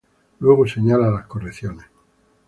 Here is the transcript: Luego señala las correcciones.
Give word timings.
Luego 0.39 0.65
señala 0.65 1.11
las 1.11 1.27
correcciones. 1.27 1.85